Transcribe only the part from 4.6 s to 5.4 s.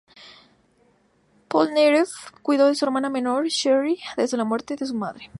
de su madre.